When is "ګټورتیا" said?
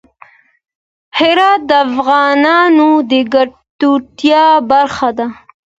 3.33-4.45